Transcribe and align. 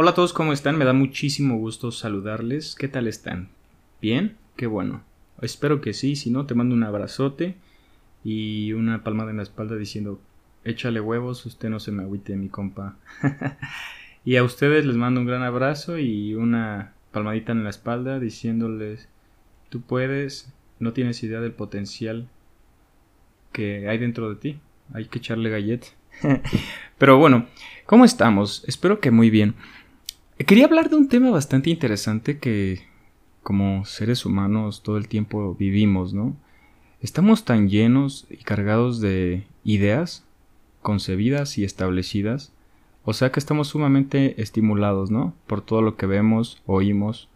Hola 0.00 0.12
a 0.12 0.14
todos, 0.14 0.32
¿cómo 0.32 0.52
están? 0.52 0.78
Me 0.78 0.84
da 0.84 0.92
muchísimo 0.92 1.58
gusto 1.58 1.90
saludarles. 1.90 2.76
¿Qué 2.76 2.86
tal 2.86 3.08
están? 3.08 3.48
¿Bien? 4.00 4.36
Qué 4.54 4.68
bueno. 4.68 5.02
Espero 5.42 5.80
que 5.80 5.92
sí, 5.92 6.14
si 6.14 6.30
no, 6.30 6.46
te 6.46 6.54
mando 6.54 6.76
un 6.76 6.84
abrazote 6.84 7.56
y 8.22 8.74
una 8.74 9.02
palmada 9.02 9.32
en 9.32 9.38
la 9.38 9.42
espalda 9.42 9.74
diciendo, 9.74 10.20
échale 10.62 11.00
huevos, 11.00 11.44
usted 11.46 11.68
no 11.68 11.80
se 11.80 11.90
me 11.90 12.04
agüite, 12.04 12.36
mi 12.36 12.48
compa. 12.48 12.94
y 14.24 14.36
a 14.36 14.44
ustedes 14.44 14.86
les 14.86 14.94
mando 14.94 15.20
un 15.20 15.26
gran 15.26 15.42
abrazo 15.42 15.98
y 15.98 16.32
una 16.36 16.92
palmadita 17.10 17.50
en 17.50 17.64
la 17.64 17.70
espalda 17.70 18.20
diciéndoles, 18.20 19.08
tú 19.68 19.80
puedes, 19.80 20.54
no 20.78 20.92
tienes 20.92 21.24
idea 21.24 21.40
del 21.40 21.54
potencial 21.54 22.28
que 23.50 23.88
hay 23.88 23.98
dentro 23.98 24.28
de 24.28 24.36
ti. 24.36 24.60
Hay 24.94 25.06
que 25.06 25.18
echarle 25.18 25.50
gallet. 25.50 25.92
Pero 26.98 27.18
bueno, 27.18 27.46
¿cómo 27.84 28.04
estamos? 28.04 28.64
Espero 28.68 29.00
que 29.00 29.10
muy 29.10 29.30
bien. 29.30 29.56
Quería 30.46 30.66
hablar 30.66 30.88
de 30.88 30.96
un 30.96 31.08
tema 31.08 31.30
bastante 31.30 31.68
interesante 31.68 32.38
que 32.38 32.86
como 33.42 33.84
seres 33.84 34.24
humanos 34.24 34.82
todo 34.82 34.96
el 34.96 35.08
tiempo 35.08 35.54
vivimos, 35.54 36.14
¿no? 36.14 36.36
Estamos 37.00 37.44
tan 37.44 37.68
llenos 37.68 38.26
y 38.30 38.36
cargados 38.36 39.00
de 39.00 39.44
ideas 39.64 40.24
concebidas 40.80 41.58
y 41.58 41.64
establecidas, 41.64 42.52
o 43.04 43.14
sea 43.14 43.32
que 43.32 43.40
estamos 43.40 43.68
sumamente 43.68 44.40
estimulados, 44.40 45.10
¿no? 45.10 45.34
Por 45.48 45.60
todo 45.60 45.82
lo 45.82 45.96
que 45.96 46.06
vemos, 46.06 46.62
oímos 46.66 47.28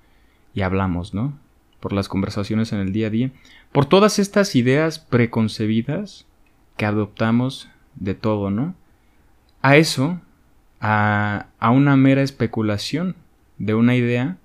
y 0.54 0.62
hablamos, 0.62 1.12
¿no? 1.12 1.36
Por 1.80 1.92
las 1.92 2.08
conversaciones 2.08 2.72
en 2.72 2.78
el 2.78 2.92
día 2.92 3.08
a 3.08 3.10
día, 3.10 3.32
por 3.72 3.84
todas 3.84 4.20
estas 4.20 4.54
ideas 4.54 5.00
preconcebidas 5.00 6.24
que 6.76 6.86
adoptamos 6.86 7.68
de 7.96 8.14
todo, 8.14 8.50
¿no? 8.50 8.76
A 9.60 9.76
eso 9.76 10.20
a, 10.84 11.46
una 11.70 11.96
mera 11.96 12.22
especulación 12.22 13.14
de 13.56 13.74
una 13.74 13.94
idea 13.94 14.36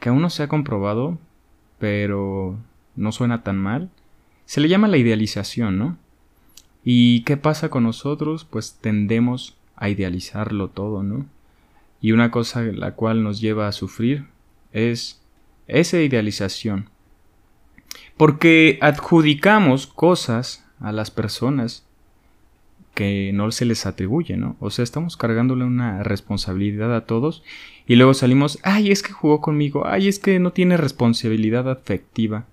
que 0.00 0.08
aún 0.08 0.22
no 0.22 0.30
se 0.30 0.42
ha 0.42 0.48
comprobado, 0.48 1.18
pero 1.78 2.56
no 2.96 3.12
suena 3.12 3.42
tan 3.42 3.58
mal. 3.58 3.90
Se 4.46 4.62
le 4.62 4.68
llama 4.68 4.88
la 4.88 4.96
idealización, 4.96 5.78
¿no? 5.78 5.98
¿Y 6.82 7.22
qué 7.24 7.36
pasa 7.36 7.68
con 7.68 7.82
nosotros? 7.82 8.46
Pues 8.46 8.78
tendemos 8.80 9.56
a 9.76 9.90
idealizarlo 9.90 10.68
todo, 10.68 11.02
¿no? 11.02 11.26
Y 12.00 12.12
una 12.12 12.30
cosa 12.30 12.62
la 12.62 12.92
cual 12.92 13.22
nos 13.22 13.40
lleva 13.40 13.68
a 13.68 13.72
sufrir 13.72 14.26
es 14.72 15.22
esa 15.66 16.00
idealización. 16.00 16.88
Porque 18.16 18.78
adjudicamos 18.80 19.86
cosas 19.86 20.64
a 20.80 20.90
las 20.92 21.10
personas 21.10 21.86
que 22.94 23.32
no 23.34 23.50
se 23.50 23.64
les 23.64 23.86
atribuye, 23.86 24.36
¿no? 24.36 24.56
O 24.60 24.70
sea, 24.70 24.82
estamos 24.82 25.16
cargándole 25.16 25.64
una 25.64 26.02
responsabilidad 26.02 26.94
a 26.94 27.04
todos 27.04 27.42
y 27.86 27.96
luego 27.96 28.14
salimos, 28.14 28.58
ay, 28.62 28.90
es 28.90 29.02
que 29.02 29.12
jugó 29.12 29.40
conmigo, 29.40 29.86
ay, 29.86 30.08
es 30.08 30.18
que 30.18 30.38
no 30.38 30.52
tiene 30.52 30.76
responsabilidad 30.76 31.68
afectiva. 31.70 32.46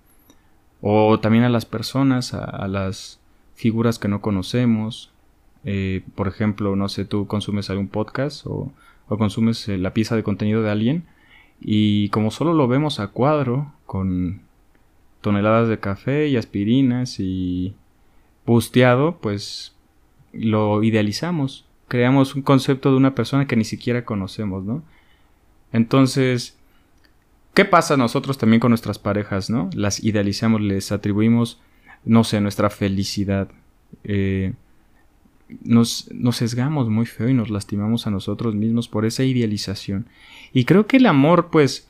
O 0.80 1.20
también 1.20 1.44
a 1.44 1.48
las 1.48 1.64
personas, 1.64 2.34
a, 2.34 2.66
las 2.68 3.20
figuras 3.54 3.98
que 3.98 4.08
no 4.08 4.20
conocemos. 4.20 5.12
Eh, 5.64 6.02
por 6.16 6.26
ejemplo, 6.26 6.74
no 6.74 6.88
sé, 6.88 7.04
tú 7.04 7.26
consumes 7.28 7.70
algún 7.70 7.86
podcast 7.86 8.44
o, 8.46 8.72
o 9.08 9.18
consumes 9.18 9.68
eh, 9.68 9.78
la 9.78 9.94
pieza 9.94 10.16
de 10.16 10.24
contenido 10.24 10.62
de 10.62 10.70
alguien 10.70 11.04
y 11.60 12.08
como 12.08 12.32
solo 12.32 12.54
lo 12.54 12.66
vemos 12.66 12.98
a 12.98 13.08
cuadro 13.08 13.72
con 13.86 14.42
toneladas 15.20 15.68
de 15.68 15.78
café 15.78 16.28
y 16.28 16.36
aspirinas 16.36 17.20
y 17.20 17.74
busteado, 18.44 19.18
pues 19.20 19.74
lo 20.32 20.82
idealizamos, 20.82 21.66
creamos 21.88 22.34
un 22.34 22.42
concepto 22.42 22.90
de 22.90 22.96
una 22.96 23.14
persona 23.14 23.46
que 23.46 23.56
ni 23.56 23.64
siquiera 23.64 24.04
conocemos, 24.04 24.64
¿no? 24.64 24.82
Entonces, 25.72 26.56
¿qué 27.54 27.64
pasa 27.64 27.96
nosotros 27.96 28.38
también 28.38 28.60
con 28.60 28.70
nuestras 28.70 28.98
parejas, 28.98 29.50
¿no? 29.50 29.70
Las 29.74 30.02
idealizamos, 30.02 30.60
les 30.60 30.92
atribuimos, 30.92 31.60
no 32.04 32.24
sé, 32.24 32.40
nuestra 32.40 32.70
felicidad. 32.70 33.48
Eh, 34.04 34.54
nos, 35.62 36.10
nos 36.12 36.36
sesgamos 36.36 36.88
muy 36.88 37.06
feo 37.06 37.28
y 37.28 37.34
nos 37.34 37.50
lastimamos 37.50 38.06
a 38.06 38.10
nosotros 38.10 38.54
mismos 38.54 38.88
por 38.88 39.04
esa 39.04 39.24
idealización. 39.24 40.06
Y 40.52 40.64
creo 40.64 40.86
que 40.86 40.96
el 40.98 41.06
amor, 41.06 41.50
pues, 41.50 41.88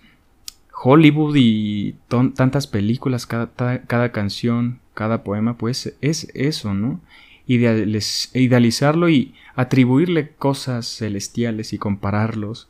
Hollywood 0.84 1.36
y 1.36 1.94
tantas 2.08 2.66
películas, 2.66 3.26
cada, 3.26 3.52
cada, 3.86 4.10
canción, 4.10 4.80
cada 4.94 5.22
poema, 5.22 5.56
pues 5.56 5.94
es 6.00 6.28
eso, 6.34 6.74
¿no? 6.74 7.00
Idealizarlo 7.46 9.08
y 9.08 9.34
atribuirle 9.54 10.30
cosas 10.30 10.86
celestiales 10.86 11.72
y 11.72 11.78
compararlos. 11.78 12.68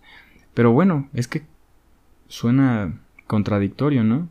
Pero 0.54 0.72
bueno, 0.72 1.08
es 1.12 1.28
que 1.28 1.42
suena 2.28 3.00
contradictorio, 3.26 4.04
¿no? 4.04 4.28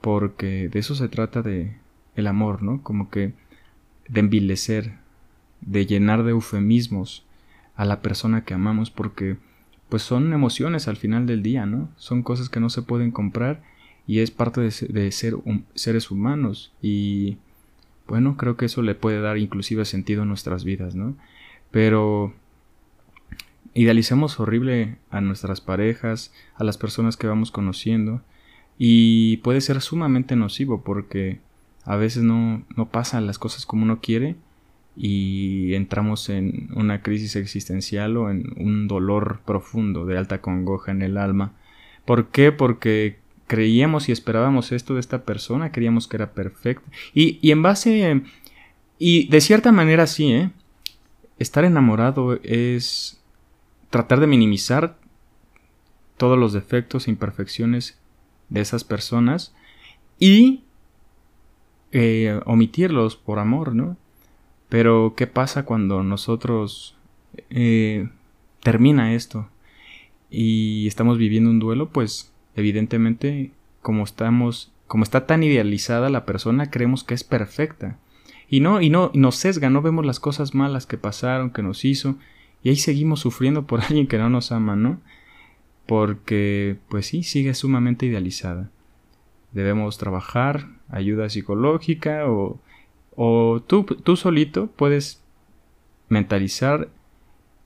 Porque 0.00 0.68
de 0.68 0.78
eso 0.78 0.94
se 0.94 1.08
trata 1.08 1.42
de 1.42 1.76
el 2.16 2.26
amor, 2.26 2.62
¿no? 2.62 2.82
Como 2.82 3.10
que 3.10 3.32
de 4.08 4.20
envilecer, 4.20 4.94
de 5.60 5.86
llenar 5.86 6.24
de 6.24 6.32
eufemismos 6.32 7.24
a 7.76 7.84
la 7.84 8.02
persona 8.02 8.44
que 8.44 8.54
amamos 8.54 8.90
porque 8.90 9.36
pues 9.88 10.02
son 10.02 10.32
emociones 10.32 10.88
al 10.88 10.96
final 10.96 11.26
del 11.26 11.42
día, 11.42 11.66
¿no? 11.66 11.90
Son 11.96 12.22
cosas 12.22 12.48
que 12.48 12.60
no 12.60 12.70
se 12.70 12.82
pueden 12.82 13.10
comprar 13.10 13.62
y 14.06 14.20
es 14.20 14.30
parte 14.30 14.60
de, 14.60 15.12
ser 15.12 15.34
seres 15.74 16.10
humanos 16.10 16.72
y 16.80 17.36
bueno, 18.06 18.36
creo 18.36 18.56
que 18.56 18.66
eso 18.66 18.82
le 18.82 18.94
puede 18.94 19.20
dar 19.20 19.38
inclusive 19.38 19.84
sentido 19.84 20.22
a 20.22 20.26
nuestras 20.26 20.64
vidas, 20.64 20.94
¿no? 20.94 21.16
Pero 21.70 22.34
idealicemos 23.74 24.38
horrible 24.40 24.98
a 25.10 25.20
nuestras 25.20 25.60
parejas, 25.60 26.32
a 26.56 26.64
las 26.64 26.78
personas 26.78 27.16
que 27.16 27.26
vamos 27.26 27.50
conociendo, 27.50 28.22
y 28.78 29.38
puede 29.38 29.60
ser 29.60 29.80
sumamente 29.80 30.36
nocivo 30.36 30.82
porque 30.82 31.40
a 31.84 31.96
veces 31.96 32.22
no, 32.22 32.64
no 32.76 32.88
pasan 32.88 33.26
las 33.26 33.38
cosas 33.38 33.66
como 33.66 33.84
uno 33.84 34.00
quiere 34.00 34.36
y 34.96 35.74
entramos 35.74 36.28
en 36.28 36.68
una 36.74 37.02
crisis 37.02 37.36
existencial 37.36 38.16
o 38.16 38.30
en 38.30 38.52
un 38.56 38.88
dolor 38.88 39.40
profundo 39.44 40.04
de 40.04 40.18
alta 40.18 40.40
congoja 40.40 40.92
en 40.92 41.02
el 41.02 41.16
alma. 41.16 41.52
¿Por 42.04 42.28
qué? 42.28 42.52
Porque 42.52 43.18
creíamos 43.46 44.08
y 44.08 44.12
esperábamos 44.12 44.72
esto 44.72 44.94
de 44.94 45.00
esta 45.00 45.24
persona, 45.24 45.72
creíamos 45.72 46.08
que 46.08 46.16
era 46.16 46.32
perfecto. 46.32 46.88
Y, 47.14 47.38
y 47.42 47.50
en 47.50 47.62
base... 47.62 48.22
Y 48.98 49.26
de 49.28 49.40
cierta 49.40 49.72
manera 49.72 50.06
sí, 50.06 50.32
¿eh? 50.32 50.50
Estar 51.38 51.64
enamorado 51.64 52.38
es 52.44 53.20
tratar 53.90 54.20
de 54.20 54.28
minimizar 54.28 54.96
todos 56.16 56.38
los 56.38 56.52
defectos 56.52 57.06
e 57.06 57.10
imperfecciones 57.10 57.98
de 58.48 58.60
esas 58.60 58.84
personas 58.84 59.54
y 60.18 60.62
eh, 61.90 62.40
omitirlos 62.46 63.16
por 63.16 63.38
amor, 63.38 63.74
¿no? 63.74 63.96
Pero 64.68 65.14
¿qué 65.16 65.26
pasa 65.26 65.64
cuando 65.64 66.02
nosotros 66.02 66.96
eh, 67.50 68.08
termina 68.62 69.14
esto 69.14 69.48
y 70.30 70.86
estamos 70.86 71.18
viviendo 71.18 71.50
un 71.50 71.58
duelo? 71.58 71.90
Pues 71.90 72.31
Evidentemente, 72.54 73.52
como 73.80 74.04
estamos, 74.04 74.72
como 74.86 75.04
está 75.04 75.26
tan 75.26 75.42
idealizada 75.42 76.10
la 76.10 76.24
persona, 76.24 76.70
creemos 76.70 77.04
que 77.04 77.14
es 77.14 77.24
perfecta. 77.24 77.98
Y 78.48 78.60
no, 78.60 78.80
y 78.80 78.90
no, 78.90 79.10
nos 79.14 79.36
sesga, 79.36 79.70
no 79.70 79.82
vemos 79.82 80.04
las 80.04 80.20
cosas 80.20 80.54
malas 80.54 80.86
que 80.86 80.98
pasaron, 80.98 81.50
que 81.50 81.62
nos 81.62 81.84
hizo, 81.84 82.16
y 82.62 82.68
ahí 82.68 82.76
seguimos 82.76 83.20
sufriendo 83.20 83.66
por 83.66 83.80
alguien 83.84 84.06
que 84.06 84.18
no 84.18 84.28
nos 84.28 84.52
ama, 84.52 84.76
¿no? 84.76 85.00
Porque, 85.86 86.76
pues 86.88 87.06
sí, 87.06 87.22
sigue 87.22 87.54
sumamente 87.54 88.06
idealizada. 88.06 88.70
Debemos 89.52 89.98
trabajar, 89.98 90.68
ayuda 90.88 91.28
psicológica, 91.28 92.30
o, 92.30 92.60
o 93.16 93.62
tú, 93.66 93.84
tú 93.84 94.16
solito 94.16 94.68
puedes 94.68 95.22
mentalizar 96.08 96.88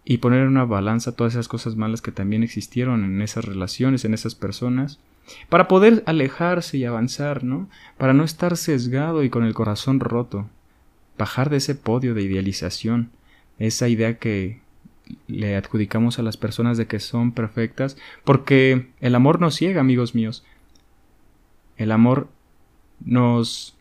y 0.08 0.18
poner 0.18 0.42
en 0.42 0.48
una 0.48 0.64
balanza 0.64 1.16
todas 1.16 1.34
esas 1.34 1.48
cosas 1.48 1.74
malas 1.74 2.00
que 2.00 2.12
también 2.12 2.44
existieron 2.44 3.04
en 3.04 3.20
esas 3.20 3.44
relaciones, 3.44 4.04
en 4.04 4.14
esas 4.14 4.36
personas, 4.36 5.00
para 5.48 5.66
poder 5.66 6.04
alejarse 6.06 6.78
y 6.78 6.84
avanzar, 6.84 7.42
¿no? 7.42 7.68
Para 7.98 8.14
no 8.14 8.22
estar 8.22 8.56
sesgado 8.56 9.24
y 9.24 9.30
con 9.30 9.44
el 9.44 9.53
corazón 9.53 9.98
roto, 9.98 10.48
bajar 11.18 11.50
de 11.50 11.56
ese 11.56 11.74
podio 11.74 12.14
de 12.14 12.22
idealización, 12.22 13.10
esa 13.58 13.88
idea 13.88 14.16
que 14.18 14.60
le 15.26 15.56
adjudicamos 15.56 16.20
a 16.20 16.22
las 16.22 16.36
personas 16.36 16.78
de 16.78 16.86
que 16.86 17.00
son 17.00 17.32
perfectas, 17.32 17.97
porque 18.22 18.86
el 19.00 19.16
amor 19.16 19.41
nos 19.41 19.56
ciega, 19.56 19.80
amigos 19.80 20.14
míos. 20.14 20.44
El 21.76 21.91
amor 21.91 22.28
nos 23.04 23.76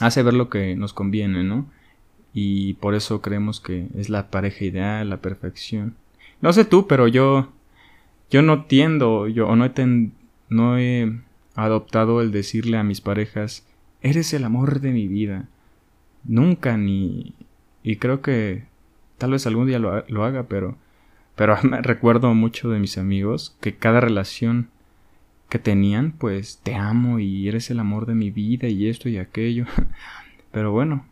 hace 0.00 0.24
ver 0.24 0.34
lo 0.34 0.50
que 0.50 0.74
nos 0.74 0.92
conviene, 0.92 1.44
¿no? 1.44 1.66
Y 2.38 2.74
por 2.74 2.94
eso 2.94 3.22
creemos 3.22 3.60
que 3.60 3.88
es 3.96 4.10
la 4.10 4.30
pareja 4.30 4.66
ideal, 4.66 5.08
la 5.08 5.22
perfección. 5.22 5.96
No 6.42 6.52
sé 6.52 6.66
tú, 6.66 6.86
pero 6.86 7.08
yo 7.08 7.50
yo 8.30 8.42
no 8.42 8.66
tiendo, 8.66 9.26
yo 9.26 9.56
no 9.56 9.64
he, 9.64 10.10
no 10.50 10.78
he 10.78 11.18
adoptado 11.54 12.20
el 12.20 12.32
decirle 12.32 12.76
a 12.76 12.82
mis 12.84 13.00
parejas, 13.00 13.66
eres 14.02 14.34
el 14.34 14.44
amor 14.44 14.80
de 14.80 14.92
mi 14.92 15.08
vida. 15.08 15.48
Nunca 16.24 16.76
ni 16.76 17.34
y 17.82 17.96
creo 17.96 18.20
que 18.20 18.64
tal 19.16 19.30
vez 19.30 19.46
algún 19.46 19.66
día 19.66 19.78
lo, 19.78 20.04
lo 20.06 20.24
haga, 20.24 20.42
pero 20.42 20.76
Pero 21.36 21.56
me 21.62 21.80
recuerdo 21.80 22.34
mucho 22.34 22.68
de 22.68 22.80
mis 22.80 22.98
amigos 22.98 23.56
que 23.62 23.76
cada 23.76 24.00
relación 24.02 24.68
que 25.48 25.58
tenían, 25.58 26.12
pues 26.12 26.60
te 26.62 26.74
amo 26.74 27.18
y 27.18 27.48
eres 27.48 27.70
el 27.70 27.80
amor 27.80 28.04
de 28.04 28.14
mi 28.14 28.30
vida 28.30 28.68
y 28.68 28.88
esto 28.88 29.08
y 29.08 29.16
aquello. 29.16 29.64
Pero 30.52 30.72
bueno, 30.72 31.06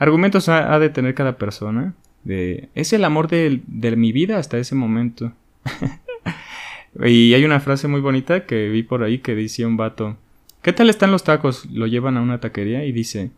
argumentos 0.00 0.48
ha, 0.48 0.76
de 0.80 0.88
tener 0.88 1.14
cada 1.14 1.36
persona. 1.36 1.94
De, 2.24 2.68
es 2.74 2.92
el 2.92 3.04
amor 3.04 3.28
de, 3.28 3.60
mi 3.96 4.10
vida 4.12 4.38
hasta 4.38 4.58
ese 4.58 4.74
momento. 4.74 5.32
y 7.04 7.34
hay 7.34 7.44
una 7.44 7.60
frase 7.60 7.86
muy 7.86 8.00
bonita 8.00 8.46
que 8.46 8.68
vi 8.70 8.82
por 8.82 9.04
ahí 9.04 9.18
que 9.18 9.36
decía 9.36 9.68
un 9.68 9.76
vato, 9.76 10.16
¿qué 10.62 10.72
tal 10.72 10.90
están 10.90 11.12
los 11.12 11.22
tacos? 11.22 11.66
Lo 11.66 11.86
llevan 11.86 12.16
a 12.16 12.22
una 12.22 12.40
taquería 12.40 12.84
y 12.84 12.92
dice, 12.92 13.30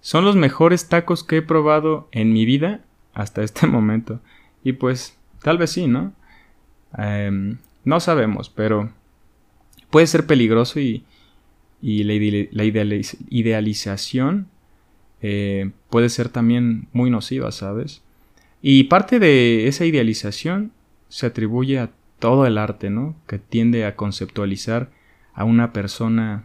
son 0.00 0.24
los 0.24 0.34
mejores 0.34 0.88
tacos 0.88 1.22
que 1.22 1.36
he 1.36 1.42
probado 1.42 2.08
en 2.10 2.32
mi 2.32 2.44
vida 2.46 2.80
hasta 3.14 3.42
este 3.42 3.66
momento. 3.68 4.20
Y 4.64 4.72
pues, 4.72 5.16
tal 5.42 5.58
vez 5.58 5.70
sí, 5.70 5.86
¿no? 5.86 6.14
Em, 6.96 7.58
no 7.84 8.00
sabemos, 8.00 8.48
pero 8.48 8.90
puede 9.90 10.06
ser 10.06 10.26
peligroso 10.26 10.80
y, 10.80 11.04
y 11.82 12.04
la, 12.04 12.64
idealización 12.64 14.48
eh, 15.22 15.70
puede 15.90 16.08
ser 16.08 16.28
también 16.28 16.88
muy 16.92 17.10
nociva, 17.10 17.50
¿sabes? 17.52 18.02
Y 18.62 18.84
parte 18.84 19.18
de 19.18 19.68
esa 19.68 19.84
idealización 19.84 20.72
se 21.08 21.26
atribuye 21.26 21.78
a 21.78 21.90
todo 22.18 22.46
el 22.46 22.58
arte, 22.58 22.90
¿no? 22.90 23.14
Que 23.26 23.38
tiende 23.38 23.84
a 23.84 23.96
conceptualizar 23.96 24.90
a 25.34 25.44
una 25.44 25.72
persona 25.72 26.44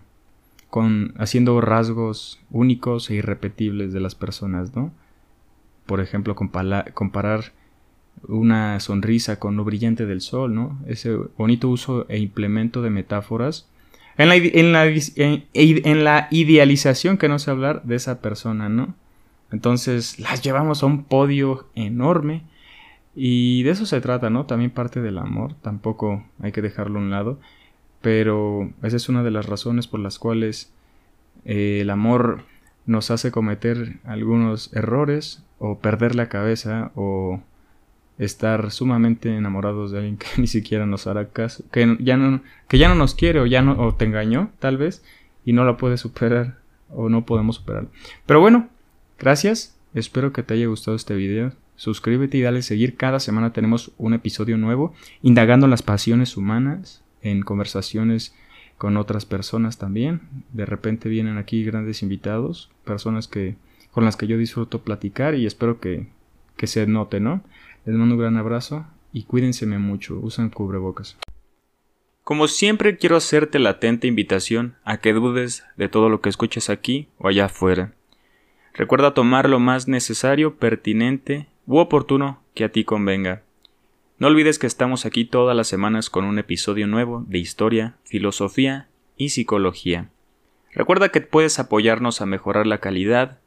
con 0.69 1.13
haciendo 1.17 1.59
rasgos 1.61 2.39
únicos 2.49 3.09
e 3.09 3.15
irrepetibles 3.15 3.93
de 3.93 3.99
las 3.99 4.15
personas, 4.15 4.75
¿no? 4.75 4.91
Por 5.85 5.99
ejemplo, 5.99 6.35
comparar 6.35 7.53
una 8.27 8.79
sonrisa 8.79 9.39
con 9.39 9.57
lo 9.57 9.63
brillante 9.63 10.05
del 10.05 10.21
sol, 10.21 10.55
¿no? 10.55 10.79
Ese 10.87 11.15
bonito 11.37 11.69
uso 11.69 12.05
e 12.09 12.19
implemento 12.19 12.81
de 12.81 12.89
metáforas. 12.89 13.67
En 14.17 14.29
la, 14.29 14.35
en 14.35 16.03
la, 16.03 16.27
idealización 16.29 17.17
que 17.17 17.27
no 17.27 17.39
sé 17.39 17.51
hablar 17.51 17.83
de 17.83 17.95
esa 17.95 18.21
persona, 18.21 18.69
¿no? 18.69 18.95
Entonces 19.51 20.19
las 20.19 20.41
llevamos 20.41 20.83
a 20.83 20.85
un 20.85 21.03
podio 21.03 21.67
enorme 21.75 22.43
y 23.15 23.63
de 23.63 23.71
eso 23.71 23.85
se 23.85 24.01
trata, 24.01 24.29
¿no? 24.29 24.45
También 24.45 24.71
parte 24.71 25.01
del 25.01 25.17
amor, 25.17 25.55
tampoco 25.61 26.23
hay 26.41 26.51
que 26.51 26.61
dejarlo 26.61 26.99
a 26.99 27.01
un 27.01 27.11
lado, 27.11 27.39
pero 28.01 28.71
esa 28.83 28.97
es 28.97 29.09
una 29.09 29.23
de 29.23 29.31
las 29.31 29.45
razones 29.47 29.87
por 29.87 29.99
las 29.99 30.19
cuales 30.19 30.71
eh, 31.45 31.79
el 31.81 31.89
amor 31.89 32.43
nos 32.85 33.11
hace 33.11 33.31
cometer 33.31 33.99
algunos 34.03 34.73
errores 34.73 35.43
o 35.59 35.79
perder 35.79 36.15
la 36.15 36.29
cabeza 36.29 36.91
o 36.95 37.41
estar 38.19 38.71
sumamente 38.71 39.35
enamorados 39.35 39.91
de 39.91 39.97
alguien 39.99 40.17
que 40.17 40.27
ni 40.37 40.47
siquiera 40.47 40.85
nos 40.85 41.07
hará 41.07 41.29
caso, 41.29 41.63
que 41.71 41.97
ya 41.99 42.17
no, 42.17 42.41
que 42.67 42.77
ya 42.77 42.89
no 42.89 42.95
nos 42.95 43.15
quiere 43.15 43.39
o 43.39 43.45
ya 43.45 43.61
no 43.61 43.93
te 43.95 44.05
engañó 44.05 44.51
tal 44.59 44.77
vez 44.77 45.03
y 45.45 45.53
no 45.53 45.65
la 45.65 45.77
puede 45.77 45.97
superar 45.97 46.57
o 46.89 47.09
no 47.09 47.25
podemos 47.25 47.57
superar. 47.57 47.87
Pero 48.25 48.39
bueno, 48.39 48.69
gracias, 49.19 49.77
espero 49.93 50.31
que 50.31 50.43
te 50.43 50.53
haya 50.53 50.67
gustado 50.67 50.95
este 50.95 51.15
video. 51.15 51.53
Suscríbete 51.75 52.37
y 52.37 52.41
dale 52.41 52.61
seguir. 52.61 52.95
Cada 52.95 53.19
semana 53.19 53.51
tenemos 53.51 53.91
un 53.97 54.13
episodio 54.13 54.57
nuevo, 54.57 54.93
indagando 55.21 55.67
las 55.67 55.81
pasiones 55.81 56.37
humanas, 56.37 57.03
en 57.23 57.41
conversaciones 57.41 58.35
con 58.77 58.95
otras 58.97 59.25
personas 59.25 59.77
también. 59.77 60.21
De 60.51 60.65
repente 60.65 61.09
vienen 61.09 61.37
aquí 61.37 61.63
grandes 61.63 62.03
invitados, 62.03 62.69
personas 62.85 63.27
que 63.27 63.55
con 63.91 64.05
las 64.05 64.17
que 64.17 64.27
yo 64.27 64.37
disfruto 64.37 64.81
platicar 64.81 65.35
y 65.35 65.45
espero 65.45 65.79
que, 65.79 66.07
que 66.57 66.67
se 66.67 66.85
note, 66.87 67.19
¿no? 67.19 67.43
Les 67.85 67.95
mando 67.95 68.15
un 68.15 68.21
gran 68.21 68.37
abrazo 68.37 68.85
y 69.11 69.23
cuídense 69.23 69.65
mucho, 69.65 70.17
usen 70.19 70.49
cubrebocas. 70.49 71.17
Como 72.23 72.47
siempre 72.47 72.97
quiero 72.97 73.17
hacerte 73.17 73.59
la 73.59 73.71
atenta 73.71 74.07
invitación 74.07 74.75
a 74.85 74.97
que 74.97 75.11
dudes 75.11 75.65
de 75.75 75.89
todo 75.89 76.07
lo 76.07 76.21
que 76.21 76.29
escuches 76.29 76.69
aquí 76.69 77.09
o 77.17 77.27
allá 77.27 77.45
afuera. 77.45 77.93
Recuerda 78.73 79.13
tomar 79.13 79.49
lo 79.49 79.59
más 79.59 79.89
necesario, 79.89 80.55
pertinente 80.55 81.47
u 81.67 81.77
oportuno 81.77 82.41
que 82.53 82.63
a 82.63 82.71
ti 82.71 82.85
convenga. 82.85 83.43
No 84.17 84.27
olvides 84.27 84.57
que 84.57 84.67
estamos 84.67 85.05
aquí 85.05 85.25
todas 85.25 85.55
las 85.55 85.67
semanas 85.67 86.09
con 86.09 86.23
un 86.23 86.39
episodio 86.39 86.87
nuevo 86.87 87.25
de 87.27 87.39
historia, 87.39 87.97
filosofía 88.05 88.87
y 89.17 89.29
psicología. 89.29 90.09
Recuerda 90.71 91.09
que 91.09 91.19
puedes 91.19 91.59
apoyarnos 91.59 92.21
a 92.21 92.25
mejorar 92.25 92.65
la 92.65 92.77
calidad 92.77 93.39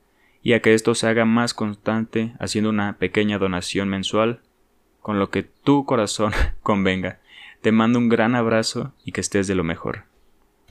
y 0.47 0.53
a 0.53 0.63
que 0.63 0.75
esto 0.75 0.95
se 0.95 1.09
haga 1.09 1.25
más 1.25 1.55
constante 1.55 2.33
haciendo 2.39 2.71
una 2.71 2.99
pequeña 2.99 3.37
donación 3.37 3.89
mensual 3.89 4.43
con 5.01 5.19
lo 5.19 5.29
que 5.29 5.43
tu 5.43 5.85
corazón 5.85 6.31
convenga. 6.63 7.19
Te 7.63 7.73
mando 7.73 7.99
un 7.99 8.09
gran 8.09 8.37
abrazo 8.37 8.93
y 9.05 9.11
que 9.11 9.23
estés 9.23 9.49
de 9.49 9.57
lo 9.57 9.65
mejor. 9.65 10.05